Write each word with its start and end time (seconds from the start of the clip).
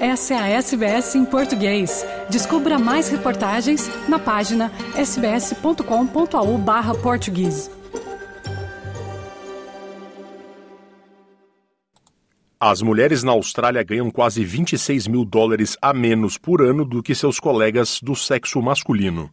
Essa 0.00 0.32
é 0.32 0.38
a 0.38 0.48
SBS 0.48 1.14
em 1.14 1.26
português. 1.26 2.06
Descubra 2.30 2.78
mais 2.78 3.10
reportagens 3.10 3.86
na 4.08 4.18
página 4.18 4.72
sbs.com.au/português. 4.96 7.70
As 12.58 12.80
mulheres 12.80 13.22
na 13.22 13.32
Austrália 13.32 13.82
ganham 13.82 14.10
quase 14.10 14.42
26 14.42 15.06
mil 15.06 15.22
dólares 15.22 15.76
a 15.82 15.92
menos 15.92 16.38
por 16.38 16.62
ano 16.62 16.82
do 16.82 17.02
que 17.02 17.14
seus 17.14 17.38
colegas 17.38 18.00
do 18.02 18.16
sexo 18.16 18.62
masculino. 18.62 19.30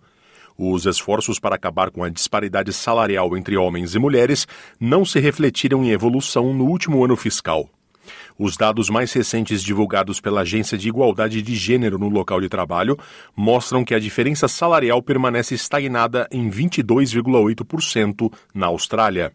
Os 0.58 0.86
esforços 0.86 1.40
para 1.40 1.56
acabar 1.56 1.92
com 1.92 2.04
a 2.04 2.10
disparidade 2.10 2.74
salarial 2.74 3.38
entre 3.38 3.56
homens 3.56 3.96
e 3.96 4.00
mulheres 4.00 4.46
não 4.78 5.06
se 5.06 5.22
refletiram 5.22 5.82
em 5.82 5.92
evolução 5.92 6.54
no 6.54 6.66
último 6.66 7.06
ano 7.06 7.16
fiscal. 7.16 7.70
Os 8.40 8.56
dados 8.56 8.88
mais 8.90 9.12
recentes 9.14 9.64
divulgados 9.64 10.22
pela 10.22 10.42
Agência 10.42 10.78
de 10.78 10.88
Igualdade 10.88 11.42
de 11.42 11.56
Gênero 11.56 11.98
no 11.98 12.08
local 12.08 12.40
de 12.40 12.48
trabalho 12.48 12.98
mostram 13.36 13.84
que 13.84 13.96
a 13.96 14.00
diferença 14.00 14.48
salarial 14.48 15.02
permanece 15.02 15.56
estagnada 15.56 16.28
em 16.32 16.48
22,8% 16.50 18.32
na 18.54 18.68
Austrália. 18.68 19.34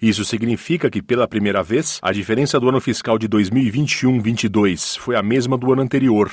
Isso 0.00 0.24
significa 0.24 0.90
que, 0.90 1.00
pela 1.00 1.26
primeira 1.26 1.62
vez, 1.62 1.98
a 2.02 2.12
diferença 2.12 2.60
do 2.60 2.68
ano 2.68 2.80
fiscal 2.80 3.18
de 3.18 3.28
2021-22 3.28 4.98
foi 4.98 5.16
a 5.16 5.22
mesma 5.22 5.56
do 5.56 5.72
ano 5.72 5.82
anterior. 5.82 6.30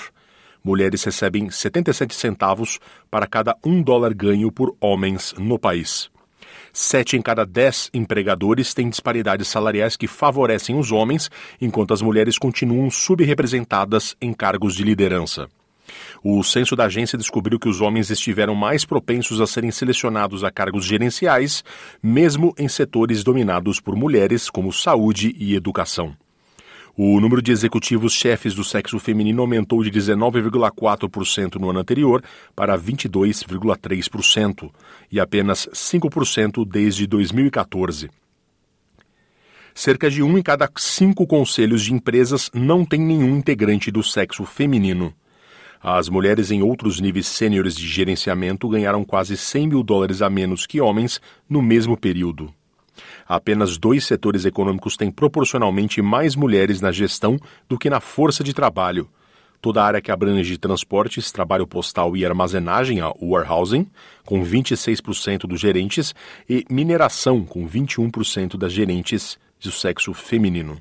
Mulheres 0.64 1.04
recebem 1.04 1.50
77 1.50 2.14
centavos 2.14 2.80
para 3.10 3.28
cada 3.28 3.56
um 3.64 3.82
dólar 3.82 4.14
ganho 4.14 4.52
por 4.52 4.76
homens 4.82 5.34
no 5.38 5.58
país. 5.58 6.10
Sete 6.78 7.16
em 7.16 7.22
cada 7.22 7.46
dez 7.46 7.90
empregadores 7.94 8.74
têm 8.74 8.90
disparidades 8.90 9.48
salariais 9.48 9.96
que 9.96 10.08
favorecem 10.08 10.78
os 10.78 10.92
homens, 10.92 11.32
enquanto 11.62 11.94
as 11.94 12.02
mulheres 12.02 12.38
continuam 12.38 12.92
subrepresentadas 12.92 14.14
em 14.22 14.34
cargos 14.34 14.76
de 14.76 14.84
liderança. 14.84 15.48
O 16.22 16.44
censo 16.44 16.76
da 16.76 16.84
agência 16.84 17.18
descobriu 17.18 17.58
que 17.58 17.70
os 17.70 17.80
homens 17.80 18.10
estiveram 18.10 18.54
mais 18.56 18.84
propensos 18.84 19.40
a 19.40 19.48
serem 19.48 19.72
selecionados 19.72 20.44
a 20.44 20.52
cargos 20.52 20.84
gerenciais, 20.84 21.64
mesmo 22.04 22.54
em 22.60 22.68
setores 22.68 23.24
dominados 23.24 23.80
por 23.80 23.96
mulheres, 23.96 24.50
como 24.50 24.74
saúde 24.74 25.34
e 25.40 25.56
educação. 25.56 26.14
O 26.98 27.20
número 27.20 27.42
de 27.42 27.52
executivos 27.52 28.14
chefes 28.14 28.54
do 28.54 28.64
sexo 28.64 28.98
feminino 29.00 29.42
aumentou 29.42 29.84
de 29.84 29.92
19,4% 29.92 31.56
no 31.56 31.70
ano 31.70 31.80
anterior 31.80 32.24
para 32.56 32.78
22,3%, 32.78 34.72
e 35.12 35.20
apenas 35.20 35.68
5% 35.74 36.66
desde 36.66 37.06
2014. 37.06 38.10
Cerca 39.74 40.10
de 40.10 40.24
um 40.24 40.38
em 40.38 40.42
cada 40.42 40.72
cinco 40.78 41.28
conselhos 41.28 41.84
de 41.84 41.94
empresas 41.94 42.50
não 42.54 42.86
tem 42.86 43.02
nenhum 43.02 43.36
integrante 43.36 43.92
do 43.92 44.02
sexo 44.02 44.46
feminino. 44.46 45.14
As 45.84 46.08
mulheres 46.08 46.50
em 46.50 46.62
outros 46.62 47.02
níveis 47.02 47.28
sêniores 47.28 47.76
de 47.76 47.86
gerenciamento 47.86 48.70
ganharam 48.70 49.04
quase 49.04 49.36
100 49.36 49.68
mil 49.68 49.84
dólares 49.84 50.22
a 50.22 50.30
menos 50.30 50.66
que 50.66 50.80
homens 50.80 51.20
no 51.50 51.62
mesmo 51.62 51.98
período. 51.98 52.54
Apenas 53.28 53.78
dois 53.78 54.06
setores 54.06 54.46
econômicos 54.46 54.96
têm 54.96 55.12
proporcionalmente 55.12 56.02
mais 56.02 56.36
mulheres 56.36 56.82
na 56.82 56.92
gestão 56.92 57.38
do 57.68 57.78
que 57.78 57.90
na 57.90 58.00
força 58.00 58.44
de 58.44 58.54
trabalho. 58.54 59.10
Toda 59.62 59.82
a 59.82 59.86
área 59.86 60.02
que 60.02 60.12
abrange 60.12 60.58
transportes, 60.58 61.32
trabalho 61.32 61.66
postal 61.66 62.16
e 62.16 62.26
armazenagem, 62.26 63.02
a 63.02 63.12
warehousing, 63.20 63.88
com 64.24 64.44
26% 64.44 65.48
dos 65.48 65.60
gerentes, 65.60 66.14
e 66.48 66.64
mineração, 66.70 67.44
com 67.44 67.68
21% 67.68 68.58
das 68.58 68.72
gerentes 68.72 69.40
do 69.60 69.72
sexo 69.72 70.14
feminino. 70.14 70.80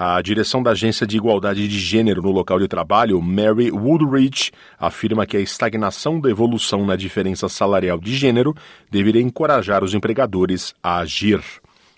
A 0.00 0.22
direção 0.22 0.62
da 0.62 0.70
Agência 0.70 1.04
de 1.04 1.16
Igualdade 1.16 1.66
de 1.66 1.76
Gênero 1.76 2.22
no 2.22 2.30
local 2.30 2.60
de 2.60 2.68
trabalho, 2.68 3.20
Mary 3.20 3.68
Woodridge, 3.72 4.52
afirma 4.78 5.26
que 5.26 5.36
a 5.36 5.40
estagnação 5.40 6.20
da 6.20 6.30
evolução 6.30 6.86
na 6.86 6.94
diferença 6.94 7.48
salarial 7.48 7.98
de 7.98 8.14
gênero 8.14 8.54
deveria 8.88 9.20
encorajar 9.20 9.82
os 9.82 9.94
empregadores 9.94 10.72
a 10.80 10.98
agir. 10.98 11.42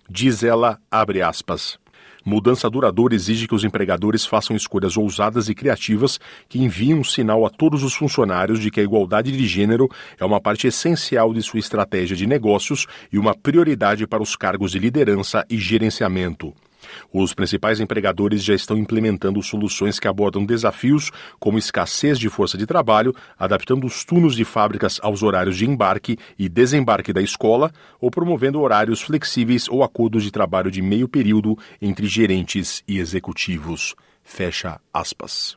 Diz 0.09 0.43
ela, 0.43 0.79
abre 0.91 1.21
aspas. 1.21 1.79
Mudança 2.25 2.71
duradoura 2.71 3.15
exige 3.15 3.47
que 3.47 3.55
os 3.55 3.65
empregadores 3.65 4.25
façam 4.25 4.57
escolhas 4.57 4.97
ousadas 4.97 5.51
e 5.51 5.55
criativas 5.55 6.19
que 6.49 6.59
enviem 6.59 6.95
um 6.95 7.05
sinal 7.05 7.45
a 7.45 7.51
todos 7.51 7.83
os 7.83 7.93
funcionários 7.93 8.61
de 8.61 8.71
que 8.71 8.81
a 8.81 8.83
igualdade 8.83 9.31
de 9.31 9.47
gênero 9.47 9.91
é 10.19 10.25
uma 10.25 10.41
parte 10.41 10.67
essencial 10.67 11.35
de 11.35 11.43
sua 11.43 11.61
estratégia 11.61 12.17
de 12.17 12.27
negócios 12.27 12.87
e 13.13 13.19
uma 13.19 13.35
prioridade 13.35 14.07
para 14.07 14.23
os 14.23 14.37
cargos 14.37 14.73
de 14.73 14.79
liderança 14.79 15.45
e 15.51 15.59
gerenciamento. 15.59 16.55
Os 17.13 17.35
principais 17.35 17.81
empregadores 17.81 18.43
já 18.43 18.55
estão 18.55 18.77
implementando 18.77 19.43
soluções 19.43 19.99
que 19.99 20.09
abordam 20.09 20.45
desafios 20.45 21.11
como 21.39 21.59
escassez 21.59 22.19
de 22.19 22.29
força 22.29 22.57
de 22.57 22.67
trabalho, 22.67 23.15
adaptando 23.39 23.87
os 23.87 24.05
turnos 24.05 24.35
de 24.35 24.45
fábricas 24.45 24.99
aos 25.03 25.23
horários 25.23 25.57
de 25.57 25.67
embarque 25.67 26.19
e 26.39 26.49
desembarque 26.49 27.13
da 27.13 27.23
escola, 27.23 27.73
ou 28.01 28.11
promovendo 28.11 28.61
horários 28.61 29.01
flexíveis 29.01 29.69
ou 29.69 29.83
acordos 29.83 30.23
de 30.23 30.31
trabalho 30.31 30.71
de 30.71 30.83
meio 30.83 31.09
período 31.09 31.57
entre 31.81 32.07
gerentes 32.07 32.83
e 32.87 32.99
executivos. 32.99 33.95
Fecha 34.23 34.81
aspas. 34.93 35.57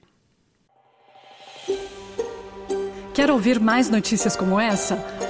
Quer 3.13 3.29
ouvir 3.29 3.59
mais 3.59 3.89
notícias 3.91 4.35
como 4.35 4.59
essa? 4.59 4.95